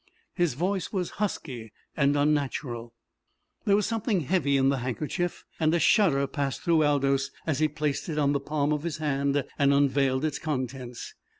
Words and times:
His 0.33 0.55
voice 0.55 0.91
was 0.91 1.11
husky 1.21 1.71
and 1.95 2.17
unnatural. 2.17 2.95
There 3.65 3.75
was 3.75 3.85
something 3.85 4.21
heavy 4.21 4.57
in 4.57 4.69
the 4.69 4.79
handkerchief, 4.79 5.45
and 5.59 5.71
a 5.75 5.79
shudder 5.79 6.25
passed 6.25 6.63
through 6.63 6.83
Aldous 6.83 7.29
as 7.45 7.59
he 7.59 7.67
placed 7.67 8.09
it 8.09 8.17
on 8.17 8.33
the 8.33 8.39
palm 8.39 8.73
of 8.73 8.81
his 8.81 8.97
hand 8.97 9.43
and 9.59 9.71
unveiled 9.71 10.25
its 10.25 10.39
contents. 10.39 11.13